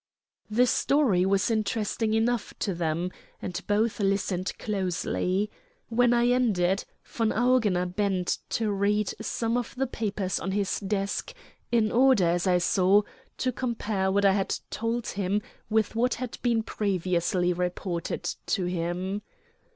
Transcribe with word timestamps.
The 0.49 0.65
story 0.65 1.27
was 1.27 1.51
interesting 1.51 2.15
enough 2.15 2.55
to 2.57 2.73
them, 2.73 3.11
and 3.39 3.61
both 3.67 3.99
listened 3.99 4.51
closely. 4.57 5.51
When 5.89 6.11
I 6.11 6.29
ended, 6.29 6.85
von 7.05 7.29
Augener 7.31 7.85
bent 7.85 8.39
to 8.49 8.71
read 8.71 9.13
some 9.21 9.57
of 9.57 9.75
the 9.75 9.85
papers 9.85 10.39
on 10.39 10.53
his 10.53 10.79
desk, 10.79 11.33
in 11.71 11.91
order, 11.91 12.25
as 12.25 12.47
I 12.47 12.57
saw, 12.57 13.03
to 13.37 13.51
compare 13.51 14.11
what 14.11 14.25
I 14.25 14.33
had 14.33 14.57
told 14.71 15.09
him 15.09 15.39
with 15.69 15.95
what 15.95 16.15
had 16.15 16.39
been 16.41 16.63
previously 16.63 17.53
reported 17.53 18.23
to 18.47 18.65
him. 18.65 19.21